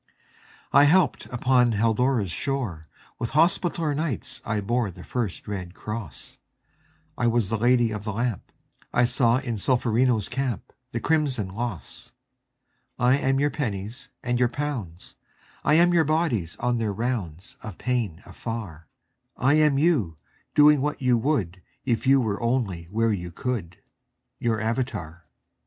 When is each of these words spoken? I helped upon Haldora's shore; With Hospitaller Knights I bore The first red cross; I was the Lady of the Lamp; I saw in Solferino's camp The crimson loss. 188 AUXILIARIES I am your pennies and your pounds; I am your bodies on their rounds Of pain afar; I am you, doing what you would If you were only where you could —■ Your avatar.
I 0.73 0.85
helped 0.85 1.27
upon 1.27 1.73
Haldora's 1.73 2.31
shore; 2.31 2.85
With 3.19 3.33
Hospitaller 3.37 3.93
Knights 3.93 4.41
I 4.43 4.59
bore 4.59 4.89
The 4.89 5.03
first 5.03 5.47
red 5.47 5.75
cross; 5.75 6.39
I 7.19 7.27
was 7.27 7.49
the 7.51 7.57
Lady 7.59 7.91
of 7.91 8.03
the 8.03 8.13
Lamp; 8.13 8.51
I 8.91 9.05
saw 9.05 9.37
in 9.37 9.59
Solferino's 9.59 10.27
camp 10.27 10.73
The 10.91 10.99
crimson 10.99 11.49
loss. 11.49 12.13
188 12.95 13.13
AUXILIARIES 13.13 13.27
I 13.27 13.29
am 13.29 13.37
your 13.39 13.49
pennies 13.51 14.09
and 14.23 14.39
your 14.39 14.49
pounds; 14.49 15.15
I 15.63 15.75
am 15.75 15.93
your 15.93 16.03
bodies 16.05 16.55
on 16.59 16.79
their 16.79 16.91
rounds 16.93 17.57
Of 17.61 17.77
pain 17.77 18.23
afar; 18.25 18.87
I 19.37 19.53
am 19.53 19.77
you, 19.77 20.15
doing 20.55 20.81
what 20.81 20.99
you 20.99 21.15
would 21.19 21.61
If 21.85 22.07
you 22.07 22.19
were 22.19 22.41
only 22.41 22.85
where 22.85 23.11
you 23.13 23.29
could 23.29 23.77
—■ 23.85 23.91
Your 24.39 24.59
avatar. 24.59 25.25